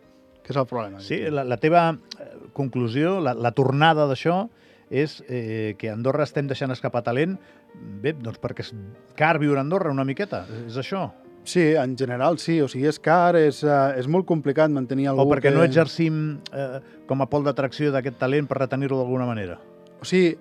que 0.45 0.53
és 0.53 0.61
el 0.61 0.67
problema. 0.69 1.01
Sí, 1.01 1.17
la, 1.33 1.43
la 1.47 1.57
teva 1.57 1.89
eh, 1.95 2.29
conclusió, 2.53 3.17
la, 3.23 3.33
la 3.33 3.51
tornada 3.57 4.05
d'això, 4.09 4.43
és 4.93 5.17
eh, 5.25 5.73
que 5.81 5.89
a 5.89 5.95
Andorra 5.97 6.27
estem 6.27 6.45
deixant 6.47 6.71
escapar 6.71 7.01
talent, 7.05 7.39
bé, 7.73 8.13
doncs 8.13 8.37
perquè 8.43 8.65
és 8.67 8.73
car 9.17 9.39
viure 9.41 9.57
a 9.57 9.65
Andorra 9.65 9.93
una 9.93 10.05
miqueta, 10.05 10.45
és 10.67 10.77
això? 10.77 11.07
Sí, 11.45 11.61
en 11.77 11.95
general 11.97 12.39
sí, 12.41 12.57
o 12.61 12.67
sigui, 12.67 12.87
és 12.89 12.97
car, 12.99 13.35
és, 13.37 13.61
uh, 13.65 13.93
és 13.97 14.07
molt 14.09 14.25
complicat 14.25 14.71
mantenir 14.73 15.11
algú 15.11 15.27
O 15.27 15.29
perquè 15.29 15.51
que... 15.51 15.53
no 15.53 15.61
exercim 15.61 16.39
eh, 16.49 16.79
com 17.05 17.21
a 17.21 17.27
pol 17.29 17.45
d'atracció 17.45 17.91
d'aquest 17.93 18.17
talent 18.17 18.49
per 18.49 18.57
retenir-lo 18.63 18.97
d'alguna 18.97 19.27
manera? 19.29 19.59
O 20.01 20.07
sigui, 20.09 20.33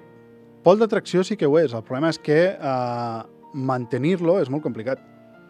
pol 0.64 0.80
d'atracció 0.80 1.20
sí 1.28 1.37
que 1.37 1.44
ho 1.44 1.58
és, 1.61 1.76
el 1.76 1.84
problema 1.84 2.08
és 2.08 2.18
que 2.18 2.38
uh, 2.56 3.20
mantenir-lo 3.52 4.38
és 4.40 4.49
molt 4.49 4.64
complicat. 4.64 5.02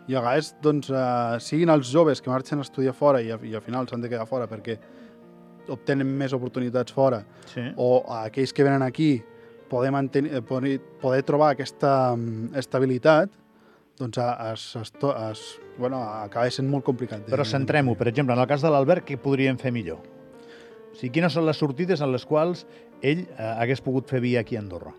I 0.08 0.14
a 0.14 0.20
vegades, 0.20 0.54
doncs, 0.61 0.90
uh, 0.92 1.38
siguin 1.40 1.70
els 1.73 1.88
joves 1.92 2.20
que 2.20 2.28
marxen 2.30 2.58
a 2.61 2.62
estudiar 2.66 2.92
fora 2.94 3.23
i, 3.25 3.30
a- 3.32 3.38
i 3.42 3.54
al 3.56 3.62
final 3.64 3.87
s'han 3.88 4.02
de 4.04 4.08
quedar 4.12 4.26
fora 4.28 4.46
perquè 4.50 4.76
obtenen 5.73 6.06
més 6.18 6.32
oportunitats 6.37 6.92
fora, 6.92 7.23
Sí. 7.49 7.62
o 7.76 8.02
aquells 8.18 8.52
que 8.52 8.64
venen 8.64 8.82
aquí 8.82 9.23
poder, 9.70 9.90
mantenir, 9.90 10.42
poder, 10.44 10.78
poder 11.00 11.23
trobar 11.25 11.52
aquesta 11.54 12.12
um, 12.12 12.50
estabilitat, 12.54 13.30
doncs 13.96 14.18
es, 14.18 14.76
es, 14.76 14.92
es, 15.30 15.40
bueno, 15.78 16.02
acaba 16.02 16.50
sent 16.50 16.68
molt 16.68 16.84
complicat. 16.84 17.25
Però 17.30 17.44
centrem-ho. 17.46 17.94
Per 17.96 18.08
exemple, 18.11 18.34
en 18.34 18.40
el 18.42 18.46
cas 18.50 18.61
de 18.62 18.68
l'Albert, 18.70 19.06
què 19.08 19.16
podríem 19.16 19.56
fer 19.56 19.73
millor? 19.73 20.02
O 20.92 20.96
sigui, 20.99 21.12
quines 21.16 21.32
són 21.32 21.46
les 21.46 21.56
sortides 21.56 22.02
en 22.04 22.12
les 22.12 22.26
quals 22.26 22.66
ell 23.02 23.25
eh, 23.25 23.54
hagués 23.58 23.80
pogut 23.80 24.06
fer 24.11 24.20
via 24.20 24.40
aquí 24.44 24.56
a 24.56 24.61
Andorra? 24.61 24.92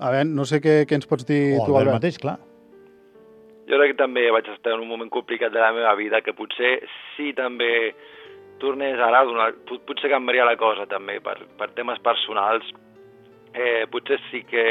A 0.00 0.10
veure, 0.10 0.26
no 0.28 0.44
sé 0.44 0.58
què, 0.60 0.80
què 0.88 0.98
ens 0.98 1.06
pots 1.08 1.24
dir 1.24 1.54
O 1.60 1.64
tu, 1.64 1.76
Albert 1.76 1.76
Albert. 1.78 1.94
mateix, 2.00 2.18
clar. 2.18 2.38
Jo 3.66 3.78
crec 3.80 3.94
que 3.94 4.02
també 4.02 4.28
vaig 4.30 4.46
estar 4.52 4.74
en 4.76 4.84
un 4.84 4.88
moment 4.88 5.10
complicat 5.10 5.50
de 5.52 5.60
la 5.60 5.72
meva 5.74 5.94
vida, 5.98 6.20
que 6.22 6.34
potser 6.38 6.76
sí 7.16 7.32
també 7.34 7.94
tornés 8.62 8.98
ara, 9.02 9.24
donar, 9.26 9.50
pot- 9.68 9.82
potser 9.88 10.10
canviaria 10.12 10.44
la 10.46 10.56
cosa 10.56 10.86
també, 10.86 11.18
per, 11.20 11.34
per 11.58 11.72
temes 11.74 11.98
personals. 12.04 12.68
Eh, 13.56 13.86
potser 13.90 14.20
sí 14.30 14.44
que 14.46 14.66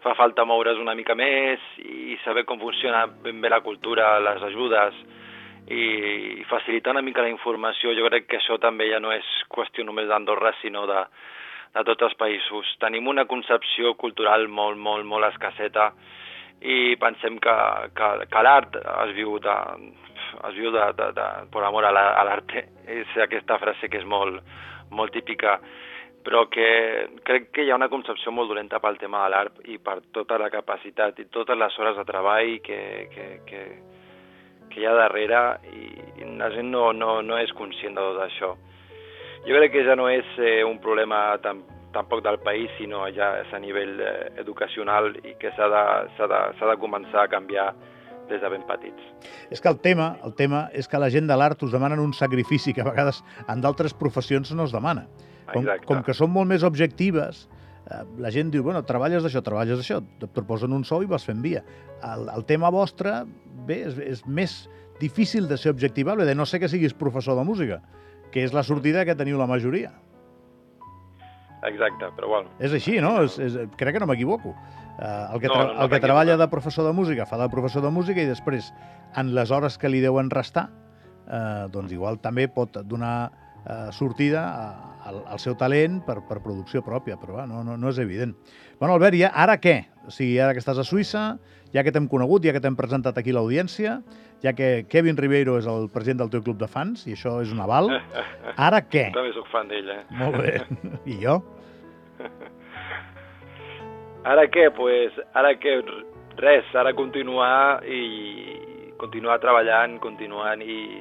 fa 0.00 0.14
falta 0.16 0.46
moure's 0.48 0.78
una 0.80 0.94
mica 0.96 1.14
més 1.14 1.60
i 1.84 2.16
saber 2.24 2.46
com 2.48 2.58
funciona 2.62 3.04
ben 3.20 3.40
bé 3.42 3.50
la 3.52 3.60
cultura, 3.60 4.14
les 4.22 4.42
ajudes 4.48 4.96
i 5.70 6.42
facilitar 6.48 6.94
una 6.94 7.02
mica 7.04 7.22
la 7.22 7.28
informació. 7.30 7.92
Jo 7.94 8.08
crec 8.08 8.26
que 8.30 8.38
això 8.40 8.56
també 8.58 8.88
ja 8.90 8.98
no 9.02 9.12
és 9.12 9.26
qüestió 9.52 9.84
només 9.84 10.08
d'Andorra, 10.08 10.54
sinó 10.62 10.86
de, 10.88 11.02
de 11.76 11.84
tots 11.84 12.08
els 12.08 12.16
països. 12.18 12.72
Tenim 12.80 13.06
una 13.12 13.26
concepció 13.30 13.92
cultural 14.00 14.48
molt, 14.48 14.80
molt, 14.80 15.04
molt 15.04 15.28
escasseta 15.28 15.90
i 16.60 16.96
pensem 17.00 17.38
que, 17.40 17.54
que, 17.96 18.08
que 18.30 18.42
l'art 18.44 18.76
es 18.76 19.14
viu 19.16 19.38
de, 19.40 19.54
es 20.48 20.54
viu 20.58 20.70
de, 20.74 20.86
de, 20.98 21.10
de, 21.16 21.28
per 21.52 21.62
amor 21.64 21.84
a 21.88 21.92
la- 21.92 22.14
a 22.20 22.24
l'arte. 22.24 22.66
És 22.86 23.16
aquesta 23.16 23.58
frase 23.58 23.88
que 23.88 23.98
és 23.98 24.04
molt, 24.04 24.42
molt 24.90 25.12
típica, 25.12 25.58
però 26.24 26.44
que 26.52 27.08
crec 27.24 27.50
que 27.50 27.64
hi 27.64 27.70
ha 27.70 27.78
una 27.80 27.88
concepció 27.88 28.30
molt 28.32 28.50
dolenta 28.52 28.78
pel 28.78 28.98
tema 29.00 29.22
de 29.24 29.30
l'art 29.32 29.60
i 29.72 29.78
per 29.78 30.00
tota 30.12 30.36
la 30.38 30.50
capacitat 30.52 31.18
i 31.18 31.24
totes 31.32 31.56
les 31.56 31.78
hores 31.78 31.96
de 31.96 32.04
treball 32.04 32.58
que, 32.60 33.08
que, 33.14 33.28
que, 33.48 33.62
que 34.68 34.80
hi 34.80 34.84
ha 34.86 34.92
darrere 34.98 35.40
i 35.72 36.26
la 36.36 36.50
gent 36.52 36.68
no, 36.70 36.90
no, 36.92 37.22
no 37.22 37.38
és 37.40 37.52
conscient 37.56 37.96
de 37.96 38.04
tot 38.04 38.20
això. 38.26 38.52
jo 39.46 39.56
crec 39.56 39.72
que 39.72 39.84
ja 39.86 39.96
no 39.96 40.10
és 40.12 40.26
eh, 40.38 40.62
un 40.64 40.76
problema 40.78 41.38
tan, 41.40 41.62
tampoc 41.92 42.22
del 42.24 42.38
país, 42.44 42.70
sinó 42.78 43.04
ja 43.14 43.32
és 43.42 43.52
a 43.54 43.60
nivell 43.62 44.00
eh, 44.00 44.12
educacional 44.42 45.12
i 45.24 45.34
que 45.40 45.52
s'ha 45.56 45.68
de, 45.70 45.84
de, 46.20 46.42
de 46.70 46.76
començar 46.82 47.24
a 47.24 47.30
canviar 47.32 47.70
des 48.30 48.40
de 48.40 48.48
ben 48.48 48.62
petits. 48.66 49.06
És 49.50 49.60
que 49.60 49.68
el 49.68 49.80
tema, 49.82 50.12
el 50.24 50.34
tema 50.38 50.68
és 50.76 50.88
que 50.88 51.00
la 51.02 51.10
gent 51.10 51.26
de 51.28 51.36
l'art 51.36 51.62
us 51.66 51.74
demanen 51.74 52.02
un 52.02 52.14
sacrifici 52.14 52.74
que 52.74 52.84
a 52.84 52.88
vegades 52.88 53.24
en 53.46 53.62
d'altres 53.64 53.94
professions 53.94 54.52
no 54.54 54.68
es 54.68 54.74
demana. 54.74 55.08
Com, 55.50 55.64
Exacte. 55.64 55.88
com 55.88 56.04
que 56.06 56.14
són 56.14 56.30
molt 56.30 56.46
més 56.48 56.62
objectives, 56.66 57.48
eh, 57.90 58.02
la 58.22 58.30
gent 58.30 58.52
diu, 58.54 58.62
bueno, 58.66 58.84
treballes 58.86 59.26
d'això, 59.26 59.42
treballes 59.42 59.82
d'això, 59.82 59.98
et 60.00 60.28
proposen 60.36 60.76
un 60.76 60.86
sou 60.86 61.02
i 61.02 61.10
vas 61.10 61.26
fent 61.26 61.42
via. 61.42 61.64
El, 62.06 62.28
el 62.30 62.46
tema 62.46 62.70
vostre, 62.70 63.24
bé, 63.66 63.82
és, 63.88 63.98
és 63.98 64.22
més 64.26 64.62
difícil 65.00 65.48
de 65.48 65.58
ser 65.58 65.72
objectivable, 65.74 66.28
de 66.28 66.36
no 66.36 66.46
ser 66.46 66.60
que 66.60 66.70
siguis 66.70 66.94
professor 66.94 67.34
de 67.38 67.44
música, 67.48 67.80
que 68.30 68.44
és 68.44 68.54
la 68.54 68.62
sortida 68.62 69.04
que 69.04 69.18
teniu 69.18 69.40
la 69.40 69.48
majoria. 69.50 69.90
Exacte, 71.68 72.08
però 72.16 72.28
bueno. 72.28 72.52
És 72.58 72.72
així, 72.76 72.98
no? 73.04 73.16
És, 73.24 73.36
és, 73.42 73.56
crec 73.80 73.96
que 73.96 74.02
no 74.02 74.08
m'equivoco. 74.10 74.54
Uh, 75.00 75.34
el 75.34 75.40
que, 75.40 75.48
No, 75.48 75.54
tra 75.54 75.64
no, 75.64 75.74
no 75.74 75.84
el 75.84 75.90
que 75.92 76.00
treballa 76.00 76.36
de 76.36 76.48
professor 76.52 76.86
de 76.86 76.92
música 76.96 77.26
fa 77.28 77.38
de 77.40 77.48
professor 77.52 77.84
de 77.84 77.90
música 77.92 78.20
i 78.20 78.28
després, 78.28 78.72
en 79.20 79.34
les 79.36 79.50
hores 79.50 79.78
que 79.80 79.88
li 79.88 80.00
deuen 80.04 80.30
restar, 80.32 80.68
uh, 81.26 81.68
doncs 81.72 81.92
igual 81.96 82.20
també 82.20 82.48
pot 82.52 82.80
donar 82.84 83.30
uh, 83.66 83.90
sortida 83.92 84.44
al, 85.06 85.22
al 85.26 85.40
seu 85.42 85.56
talent 85.58 86.00
per, 86.06 86.20
per 86.28 86.40
producció 86.44 86.82
pròpia, 86.86 87.18
però 87.20 87.40
va, 87.40 87.46
no, 87.48 87.64
no, 87.66 87.76
no 87.80 87.92
és 87.92 88.00
evident. 88.02 88.34
Bueno, 88.80 88.94
Albert, 88.94 89.18
ja, 89.20 89.32
ara 89.34 89.58
què? 89.60 89.76
O 90.06 90.12
sigui, 90.14 90.38
ara 90.40 90.54
que 90.56 90.62
estàs 90.62 90.80
a 90.80 90.86
Suïssa, 90.86 91.24
ja 91.74 91.84
que 91.86 91.92
t'hem 91.94 92.08
conegut, 92.10 92.44
ja 92.44 92.54
que 92.56 92.62
t'hem 92.62 92.76
presentat 92.78 93.18
aquí 93.20 93.34
l'audiència, 93.34 94.00
ja 94.42 94.54
que 94.56 94.86
Kevin 94.90 95.18
Ribeiro 95.20 95.58
és 95.60 95.68
el 95.70 95.88
president 95.92 96.24
del 96.24 96.32
teu 96.32 96.44
club 96.44 96.60
de 96.60 96.68
fans, 96.70 97.06
i 97.06 97.16
això 97.16 97.38
és 97.44 97.52
un 97.54 97.60
aval, 97.64 97.92
ara 98.68 98.82
què? 98.86 99.10
També 99.16 99.34
sóc 99.36 99.48
fan 99.52 99.70
d'ell, 99.70 99.90
eh? 99.92 100.02
Molt 100.20 100.40
bé. 100.40 100.56
I 101.06 101.20
jo? 101.22 101.40
Ara 104.28 104.44
què? 104.52 104.66
Pues, 104.76 105.14
ara 105.38 105.54
què? 105.56 105.78
Res, 106.40 106.66
ara 106.76 106.92
continuar 106.96 107.80
i 107.88 108.00
continuar 109.00 109.38
treballant, 109.40 109.96
continuant 110.02 110.60
i 110.60 111.00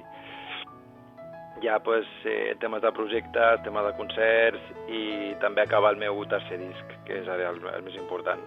ja 1.64 1.80
pues, 1.84 2.08
eh, 2.26 2.56
temes 2.62 2.82
de 2.82 2.92
projectes, 2.96 3.64
temes 3.66 3.86
de 3.90 3.94
concerts 3.98 4.72
i 4.88 5.04
també 5.42 5.66
acabar 5.66 5.94
el 5.96 6.00
meu 6.02 6.24
tercer 6.30 6.60
disc, 6.62 6.96
que 7.08 7.22
és 7.22 7.28
ara 7.28 7.52
el, 7.52 7.60
el 7.74 7.86
més 7.86 7.98
important. 8.00 8.42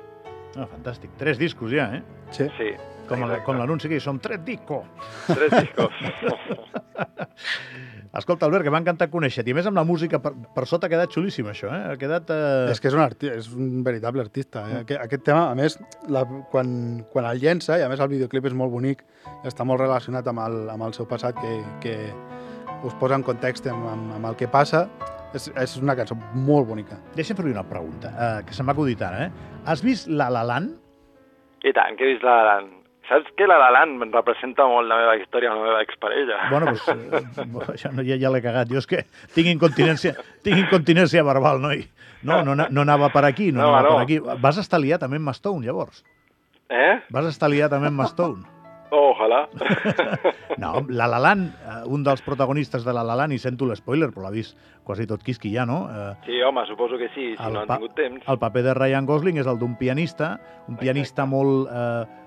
Ah, 0.57 0.67
fantàstic. 0.69 1.15
Tres 1.21 1.39
discos 1.41 1.73
ja, 1.73 1.89
eh? 1.97 2.03
Sí. 2.31 2.49
Sí, 2.59 2.73
Com, 3.09 3.25
exacte. 3.25 3.45
com 3.47 3.59
l'anunci 3.59 3.89
que 3.91 3.97
hi 3.99 4.03
som 4.05 4.19
tres 4.23 4.43
discos. 4.45 4.85
Tres 5.27 5.53
discos. 5.53 5.93
Escolta, 8.13 8.45
Albert, 8.45 8.67
que 8.67 8.73
m'ha 8.73 8.83
encantat 8.83 9.09
conèixer-te. 9.09 9.49
I 9.49 9.55
a 9.55 9.57
més 9.57 9.67
amb 9.71 9.79
la 9.81 9.85
música 9.89 10.19
per, 10.21 10.35
per 10.53 10.67
sota 10.69 10.85
ha 10.85 10.93
quedat 10.93 11.15
xulíssim, 11.15 11.47
això, 11.49 11.71
eh? 11.73 11.95
Ha 11.95 11.97
quedat... 12.01 12.29
Eh... 12.29 12.67
És 12.75 12.83
que 12.83 12.91
és 12.91 12.97
un, 12.97 13.01
arti 13.01 13.31
és 13.33 13.49
un 13.57 13.81
veritable 13.87 14.21
artista. 14.21 14.67
Eh? 14.69 14.83
Aquest, 14.83 15.01
aquest 15.01 15.25
tema, 15.31 15.47
a 15.49 15.57
més, 15.57 15.79
la, 16.13 16.27
quan, 16.53 16.75
quan 17.13 17.29
el 17.31 17.41
llença, 17.41 17.81
i 17.81 17.87
a 17.87 17.89
més 17.89 18.05
el 18.05 18.13
videoclip 18.13 18.51
és 18.51 18.57
molt 18.59 18.75
bonic, 18.75 19.01
està 19.49 19.65
molt 19.65 19.81
relacionat 19.81 20.29
amb 20.29 20.45
el, 20.45 20.59
amb 20.75 20.89
el 20.91 20.93
seu 20.99 21.09
passat, 21.09 21.41
que, 21.41 21.57
que 21.81 21.97
us 22.85 22.95
posa 23.01 23.15
en 23.19 23.23
context 23.27 23.67
amb, 23.71 23.87
amb, 23.93 24.13
amb 24.19 24.27
el 24.33 24.37
que 24.37 24.49
passa, 24.51 24.87
és, 25.35 25.49
és 25.57 25.77
una 25.81 25.95
cançó 25.97 26.17
molt 26.35 26.69
bonica. 26.69 26.99
Deixa'm 27.17 27.39
fer-li 27.39 27.55
una 27.55 27.65
pregunta, 27.65 28.11
eh, 28.13 28.45
que 28.47 28.55
se 28.57 28.63
m'ha 28.67 28.75
acudit 28.77 29.03
ara, 29.03 29.27
eh? 29.27 29.57
Has 29.67 29.83
vist 29.85 30.09
La 30.09 30.29
La 30.31 30.43
Land? 30.45 30.75
I 31.65 31.73
tant, 31.77 31.97
que 31.97 32.05
he 32.05 32.15
vist 32.15 32.25
La 32.27 32.37
La 32.43 32.47
Land. 32.55 32.79
Saps 33.09 33.33
que 33.37 33.47
La 33.51 33.57
La 33.59 33.71
Land 33.75 34.05
representa 34.15 34.65
molt 34.71 34.87
la 34.89 34.97
meva 35.01 35.17
història 35.19 35.51
amb 35.51 35.61
la 35.65 35.71
meva 35.73 35.81
exparella? 35.83 36.37
Bueno, 36.53 36.71
doncs, 36.71 36.87
eh, 36.89 37.65
ja, 37.83 37.91
no, 37.97 38.05
ja, 38.07 38.17
ja 38.21 38.31
l'he 38.31 38.43
cagat. 38.45 38.71
Jo 38.71 38.79
és 38.79 38.87
que 38.89 39.03
tinc 39.35 39.49
incontinència, 39.51 40.15
tinc 40.47 40.61
incontinència 40.67 41.25
verbal, 41.27 41.59
noi. 41.61 41.83
No, 42.23 42.45
no, 42.47 42.55
no 42.55 42.85
anava 42.85 43.09
per 43.11 43.25
aquí, 43.27 43.51
no, 43.51 43.65
No, 43.65 43.73
anava 43.75 43.89
no. 43.89 43.95
per 43.99 44.05
aquí. 44.07 44.21
Vas 44.43 44.59
estar 44.63 44.79
liat 44.81 45.03
també 45.03 45.19
amb 45.19 45.27
Mastone, 45.33 45.67
llavors. 45.67 46.05
Eh? 46.71 47.01
Vas 47.13 47.27
estar 47.33 47.51
liat 47.51 47.73
també 47.75 47.91
amb 47.91 47.99
Mastone. 48.05 48.47
Oh, 48.93 49.11
ojalà. 49.17 49.47
No, 50.63 50.85
La 50.89 51.07
La 51.11 51.19
Land, 51.19 51.51
un 51.93 52.05
dels 52.07 52.23
protagonistes 52.25 52.87
de 52.87 52.95
La 52.97 53.05
La 53.05 53.17
Land, 53.19 53.37
i 53.37 53.41
sento 53.43 53.69
l'espoiler, 53.69 54.09
però 54.15 54.27
l'ha 54.27 54.33
vist 54.35 54.57
quasi 54.87 55.07
tot 55.11 55.23
quisqui 55.23 55.53
ja, 55.53 55.67
no? 55.69 55.85
Eh, 55.93 56.09
Sí, 56.27 56.41
home, 56.43 56.65
suposo 56.69 56.99
que 56.99 57.11
sí, 57.15 57.33
si 57.37 57.53
no 57.53 57.63
han 57.63 57.69
tingut 57.71 57.95
temps. 57.99 58.25
el 58.27 58.39
paper 58.41 58.63
de 58.71 58.75
Ryan 58.81 59.07
Gosling 59.07 59.39
és 59.43 59.47
el 59.51 59.61
d'un 59.61 59.77
pianista, 59.81 60.35
un 60.69 60.81
pianista 60.81 61.27
molt... 61.29 61.69
Eh, 61.71 62.21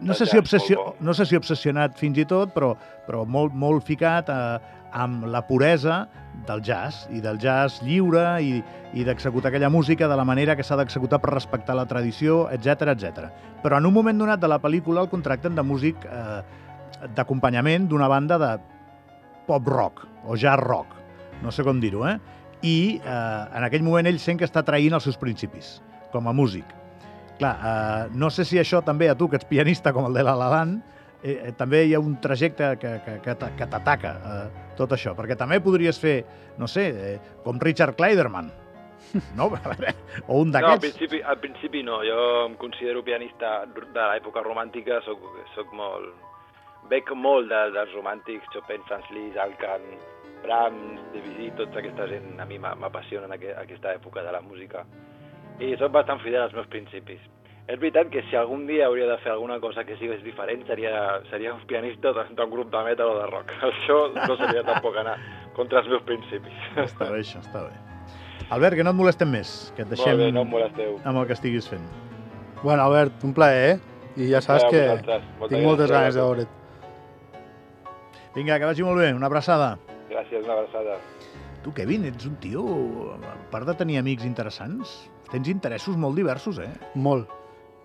no, 0.00 0.14
sé 0.14 0.26
si 0.26 0.38
obsessió, 0.40 0.94
no 1.00 1.12
sé 1.14 1.26
si 1.28 1.36
obsessionat 1.36 1.98
fins 2.00 2.16
i 2.18 2.24
tot, 2.24 2.54
però, 2.54 2.72
però 3.06 3.26
molt, 3.28 3.52
molt 3.52 3.84
ficat 3.84 4.30
eh, 4.32 4.78
amb 4.92 5.26
la 5.28 5.42
puresa 5.46 6.06
del 6.48 6.62
jazz, 6.64 7.06
i 7.12 7.20
del 7.20 7.38
jazz 7.38 7.82
lliure, 7.84 8.24
i, 8.40 8.62
i 8.96 9.04
d'executar 9.04 9.50
aquella 9.52 9.70
música 9.70 10.08
de 10.08 10.16
la 10.16 10.24
manera 10.24 10.56
que 10.56 10.64
s'ha 10.64 10.78
d'executar 10.80 11.20
per 11.20 11.34
respectar 11.34 11.76
la 11.76 11.86
tradició, 11.86 12.46
etc 12.50 12.88
etc. 12.96 13.28
Però 13.62 13.78
en 13.78 13.86
un 13.86 13.94
moment 13.94 14.18
donat 14.18 14.40
de 14.40 14.48
la 14.48 14.58
pel·lícula 14.60 15.04
el 15.04 15.12
contracten 15.12 15.54
de 15.54 15.62
músic 15.62 16.08
eh, 16.08 16.40
d'acompanyament 17.16 17.88
d'una 17.90 18.08
banda 18.08 18.38
de 18.38 18.52
pop 19.46 19.66
rock 19.68 20.06
o 20.26 20.36
jazz 20.36 20.60
rock, 20.60 20.94
no 21.42 21.50
sé 21.50 21.64
com 21.66 21.80
dir-ho, 21.82 22.04
eh? 22.08 22.18
I 22.62 23.00
eh, 23.02 23.56
en 23.58 23.64
aquell 23.66 23.82
moment 23.82 24.06
ell 24.06 24.20
sent 24.22 24.38
que 24.38 24.46
està 24.46 24.62
traint 24.62 24.94
els 24.94 25.02
seus 25.02 25.18
principis 25.18 25.80
com 26.12 26.28
a 26.28 26.32
músic. 26.32 26.64
Clar, 27.40 27.52
eh, 27.58 28.08
no 28.14 28.30
sé 28.30 28.44
si 28.46 28.58
això 28.60 28.82
també 28.86 29.08
a 29.10 29.16
tu, 29.18 29.28
que 29.28 29.36
ets 29.40 29.48
pianista 29.50 29.92
com 29.92 30.06
el 30.06 30.14
de 30.14 30.22
la 30.22 30.36
La 30.38 30.48
Land, 30.52 30.78
eh, 31.24 31.48
eh, 31.48 31.52
també 31.58 31.84
hi 31.88 31.94
ha 31.94 32.00
un 32.00 32.20
trajecte 32.22 32.76
que, 32.78 33.00
que, 33.04 33.18
que 33.24 33.34
que 33.58 33.66
t'ataca 33.66 34.12
eh, 34.14 34.48
tot 34.78 34.92
això, 34.94 35.16
perquè 35.18 35.34
també 35.36 35.58
podries 35.60 35.98
fer, 35.98 36.20
no 36.58 36.68
sé, 36.70 36.86
eh, 36.94 37.18
com 37.42 37.58
Richard 37.58 37.96
Kleiderman, 37.98 38.52
no? 39.36 39.50
o 40.28 40.38
un 40.38 40.52
No, 40.52 40.58
al 40.58 40.78
d'aquests. 40.78 40.80
principi, 40.86 41.20
al 41.22 41.38
principi 41.42 41.82
no. 41.82 41.98
Jo 42.06 42.46
em 42.46 42.54
considero 42.56 43.02
pianista 43.02 43.64
de 43.66 44.06
l'època 44.12 44.40
romàntica, 44.46 45.02
soc, 45.04 45.18
soc 45.56 45.72
molt... 45.74 46.14
Bec 46.90 47.10
molt 47.16 47.48
de, 47.48 47.60
dels 47.74 47.92
romàntics, 47.96 48.48
Chopin, 48.52 48.82
Franz 48.88 49.06
Liszt, 49.14 49.38
Alcan, 49.38 49.84
Brahms, 50.42 51.00
Debussy, 51.14 51.50
tota 51.56 51.78
aquesta 51.80 52.08
gent 52.10 52.40
a 52.42 52.44
mi 52.46 52.58
m'a- 52.58 52.74
m'apassionen 52.74 53.30
aqu 53.32 53.52
aquesta 53.56 53.94
època 53.94 54.22
de 54.22 54.32
la 54.32 54.40
música. 54.42 54.84
I 55.60 55.76
soc 55.78 55.92
bastant 55.92 56.20
fidel 56.20 56.42
als 56.42 56.52
meus 56.54 56.66
principis. 56.66 57.20
És 57.68 57.78
veritat 57.78 58.08
que 58.10 58.22
si 58.28 58.34
algun 58.36 58.66
dia 58.66 58.86
hauria 58.88 59.06
de 59.06 59.16
fer 59.22 59.30
alguna 59.30 59.60
cosa 59.60 59.84
que 59.84 59.96
sigués 59.96 60.22
diferent 60.24 60.66
seria, 60.66 61.20
seria 61.30 61.54
un 61.54 61.60
pianista 61.64 62.10
d'un 62.12 62.50
grup 62.50 62.72
de 62.72 62.82
metal 62.82 63.06
o 63.14 63.18
de 63.20 63.26
rock. 63.30 63.52
Això 63.70 64.00
no 64.12 64.36
seria 64.36 64.64
tampoc 64.66 64.96
anar 64.98 65.16
contra 65.54 65.78
els 65.78 65.88
meus 65.88 66.02
principis. 66.02 66.52
Està 66.76 67.08
bé, 67.12 67.20
això, 67.20 67.38
està 67.38 67.62
bé. 67.68 67.76
Albert, 68.50 68.74
que 68.76 68.82
no 68.84 68.90
et 68.90 68.96
molestem 68.98 69.30
més, 69.30 69.72
que 69.76 69.82
et 69.82 69.88
deixem 69.88 70.18
bé, 70.18 70.32
no 70.34 70.42
amb 71.06 71.18
el 71.22 71.26
que 71.30 71.32
estiguis 71.38 71.68
fent. 71.70 71.86
Bueno, 72.64 72.82
Albert, 72.82 73.22
un 73.24 73.32
plaer, 73.32 73.76
eh? 73.76 73.78
I 74.16 74.26
ja 74.32 74.40
saps 74.42 74.64
que 74.68 74.82
tinc 75.48 75.62
moltes 75.64 75.90
ganes 75.90 76.14
de 76.18 76.20
veure't. 76.20 76.48
Vinga, 78.34 78.56
que 78.58 78.64
vagi 78.64 78.84
molt 78.84 79.02
bé, 79.02 79.10
una 79.12 79.28
abraçada. 79.28 79.74
Gràcies, 80.08 80.44
una 80.46 80.54
abraçada. 80.56 80.96
Tu, 81.62 81.72
Kevin, 81.76 82.06
ets 82.08 82.24
un 82.26 82.38
tio, 82.40 82.62
a 83.20 83.34
part 83.52 83.68
de 83.68 83.74
tenir 83.76 83.98
amics 84.00 84.24
interessants, 84.24 84.94
tens 85.30 85.50
interessos 85.52 85.98
molt 86.00 86.16
diversos, 86.16 86.58
eh? 86.58 86.70
Molt, 86.94 87.28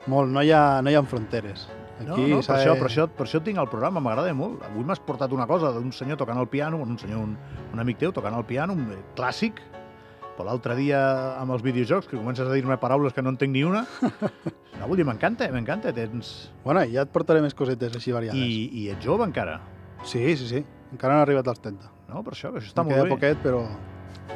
molt. 0.07 0.31
No 0.31 0.41
hi 0.41 0.53
ha, 0.55 0.79
no 0.81 0.91
hi 0.91 0.95
ha 0.95 1.03
fronteres. 1.03 1.67
No, 1.99 2.13
Aquí 2.13 2.29
no, 2.29 2.39
per, 2.39 2.45
s'ha 2.45 2.57
això, 2.61 2.77
per, 2.79 2.87
això, 2.87 3.07
per 3.11 3.25
això 3.25 3.41
tinc 3.43 3.59
el 3.59 3.69
programa, 3.69 3.99
m'agrada 4.03 4.33
molt. 4.37 4.63
Avui 4.69 4.87
m'has 4.87 5.03
portat 5.03 5.35
una 5.35 5.47
cosa 5.49 5.73
d'un 5.75 5.91
senyor 5.91 6.19
tocant 6.21 6.39
el 6.39 6.47
piano, 6.47 6.79
un 6.79 6.97
senyor, 7.01 7.27
un, 7.27 7.35
un 7.73 7.83
amic 7.83 7.99
teu 8.05 8.15
tocant 8.15 8.37
el 8.37 8.45
piano, 8.47 8.77
un 8.77 8.93
eh, 8.95 8.99
clàssic, 9.17 9.59
però 10.37 10.47
l'altre 10.47 10.77
dia 10.77 10.99
amb 11.41 11.55
els 11.55 11.63
videojocs, 11.65 12.07
que 12.07 12.19
comences 12.19 12.47
a 12.47 12.53
dir-me 12.53 12.77
paraules 12.79 13.13
que 13.13 13.23
no 13.25 13.33
entenc 13.33 13.51
ni 13.51 13.65
una, 13.67 13.83
no, 14.77 14.85
vull 14.85 15.01
dir, 15.01 15.07
m'encanta, 15.09 15.49
m'encanta, 15.51 15.91
tens... 15.97 16.51
Bueno, 16.63 16.85
ja 16.87 17.03
et 17.03 17.11
portaré 17.11 17.41
més 17.43 17.57
cosetes 17.57 17.97
així 17.97 18.13
variades. 18.15 18.37
I, 18.37 18.69
I 18.83 18.91
ets 18.93 19.03
jove 19.03 19.25
encara, 19.25 19.57
Sí, 20.03 20.35
sí, 20.37 20.47
sí. 20.47 20.65
Encara 20.91 21.13
no 21.15 21.19
he 21.19 21.23
arribat 21.27 21.47
als 21.47 21.59
30. 21.59 21.89
no? 22.09 22.23
Per 22.23 22.33
això, 22.33 22.53
això 22.55 22.69
està 22.71 22.81
Em 22.85 22.91
molt 22.91 23.03
bé. 23.03 23.09
poquet, 23.15 23.37
però... 23.43 23.63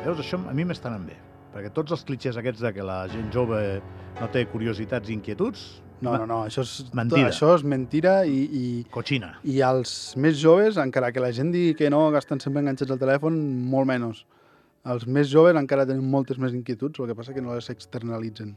Veus, 0.06 0.20
això 0.20 0.40
a 0.50 0.54
mi 0.54 0.66
m'estan 0.66 1.06
bé. 1.06 1.16
Perquè 1.54 1.72
tots 1.74 1.92
els 1.92 2.04
clitxers 2.08 2.38
aquests 2.40 2.62
de 2.64 2.72
que 2.74 2.84
la 2.84 3.08
gent 3.12 3.32
jove 3.32 3.82
no 4.20 4.28
té 4.32 4.46
curiositats 4.48 5.10
i 5.10 5.14
inquietuds, 5.14 5.82
No, 6.02 6.16
no, 6.18 6.26
no, 6.26 6.40
això 6.48 6.64
és, 6.66 6.88
Mentira. 6.98 7.28
això 7.30 7.52
és 7.54 7.62
mentira 7.64 8.26
i, 8.26 8.40
i, 8.58 8.84
cochina. 8.90 9.36
i 9.46 9.60
els 9.62 10.16
més 10.18 10.34
joves, 10.42 10.78
encara 10.82 11.12
que 11.14 11.20
la 11.22 11.30
gent 11.32 11.52
digui 11.54 11.76
que 11.78 11.92
no, 11.94 12.10
que 12.10 12.18
estan 12.18 12.40
sempre 12.42 12.60
enganxats 12.64 12.90
al 12.90 12.98
telèfon, 12.98 13.36
molt 13.70 13.86
menys. 13.86 14.24
Els 14.84 15.06
més 15.06 15.30
joves 15.30 15.54
encara 15.56 15.86
tenen 15.86 16.02
moltes 16.10 16.40
més 16.42 16.56
inquietuds, 16.58 16.98
el 17.00 17.06
que 17.06 17.14
passa 17.14 17.36
que 17.36 17.42
no 17.46 17.54
les 17.54 17.70
externalitzen. 17.70 18.56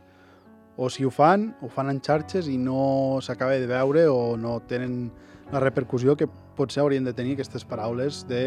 O 0.78 0.88
si 0.88 1.04
ho 1.04 1.11
fan, 1.12 1.50
ho 1.61 1.68
fan 1.68 1.90
en 1.92 2.00
xarxes 2.00 2.49
i 2.49 2.56
no 2.56 3.18
s'acaba 3.20 3.52
de 3.61 3.66
veure 3.68 4.06
o 4.08 4.38
no 4.38 4.61
tenen 4.66 5.11
la 5.52 5.61
repercussió 5.61 6.16
que 6.16 6.26
potser 6.56 6.82
haurien 6.82 7.04
de 7.04 7.14
tenir 7.16 7.37
aquestes 7.37 7.66
paraules 7.68 8.25
de, 8.30 8.44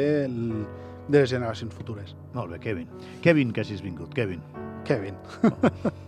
de 1.08 1.22
les 1.22 1.30
generacions 1.30 1.74
futures. 1.74 2.16
Molt 2.34 2.56
bé, 2.56 2.60
Kevin. 2.64 2.90
Kevin, 3.22 3.54
que 3.54 3.66
hagis 3.66 3.84
vingut, 3.86 4.14
Kevin. 4.18 4.44
Kevin. 4.88 5.16